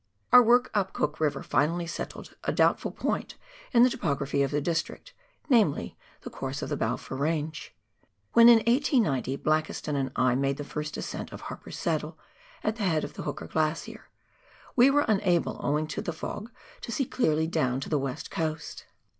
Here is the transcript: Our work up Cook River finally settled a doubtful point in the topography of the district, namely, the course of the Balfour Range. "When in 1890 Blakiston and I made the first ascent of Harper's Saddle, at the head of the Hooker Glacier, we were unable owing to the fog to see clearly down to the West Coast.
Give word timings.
Our 0.31 0.41
work 0.41 0.71
up 0.73 0.93
Cook 0.93 1.19
River 1.19 1.43
finally 1.43 1.85
settled 1.85 2.35
a 2.43 2.51
doubtful 2.51 2.89
point 2.89 3.35
in 3.71 3.83
the 3.83 3.89
topography 3.91 4.41
of 4.41 4.49
the 4.49 4.59
district, 4.59 5.13
namely, 5.47 5.95
the 6.21 6.31
course 6.31 6.63
of 6.63 6.69
the 6.69 6.75
Balfour 6.75 7.15
Range. 7.17 7.75
"When 8.33 8.49
in 8.49 8.63
1890 8.65 9.35
Blakiston 9.37 9.95
and 9.95 10.11
I 10.15 10.33
made 10.33 10.57
the 10.57 10.63
first 10.63 10.97
ascent 10.97 11.31
of 11.31 11.41
Harper's 11.41 11.77
Saddle, 11.77 12.17
at 12.63 12.77
the 12.77 12.83
head 12.83 13.03
of 13.03 13.13
the 13.13 13.21
Hooker 13.21 13.45
Glacier, 13.45 14.09
we 14.75 14.89
were 14.89 15.05
unable 15.07 15.59
owing 15.63 15.85
to 15.89 16.01
the 16.01 16.13
fog 16.13 16.49
to 16.81 16.91
see 16.91 17.05
clearly 17.05 17.45
down 17.45 17.79
to 17.81 17.89
the 17.89 17.99
West 17.99 18.31
Coast. 18.31 18.85